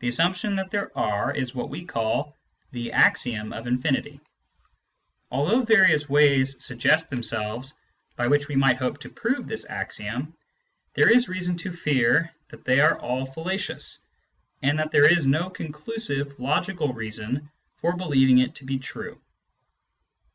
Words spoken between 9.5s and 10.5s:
axiom,